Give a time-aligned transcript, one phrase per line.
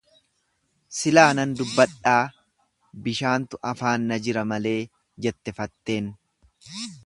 [0.99, 2.15] """Silaa nan dubbadhaa,
[3.09, 4.79] bishaantu afaan na jira malee""
[5.27, 6.13] jette fatteen."